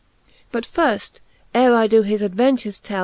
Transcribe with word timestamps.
XIV. 0.01 0.33
But 0.51 0.63
firft, 0.67 1.19
ere 1.53 1.75
I 1.75 1.85
doe 1.85 2.01
his 2.01 2.23
adventures 2.23 2.79
tell. 2.79 2.99